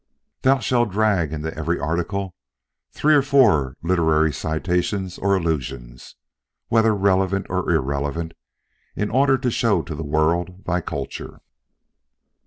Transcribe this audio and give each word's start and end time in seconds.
Thou 0.41 0.57
shalt 0.57 0.89
drag 0.89 1.31
into 1.31 1.53
every 1.55 1.79
article 1.79 2.33
three 2.91 3.13
or 3.13 3.21
four 3.21 3.75
literary 3.83 4.33
citations 4.33 5.19
or 5.19 5.35
allusions, 5.35 6.15
whether 6.69 6.95
relevant 6.95 7.45
or 7.51 7.69
irrelevant, 7.69 8.33
in 8.95 9.11
order 9.11 9.37
to 9.37 9.51
show 9.51 9.83
to 9.83 9.93
the 9.93 10.01
world 10.01 10.65
thy 10.65 10.81
culture. 10.81 11.41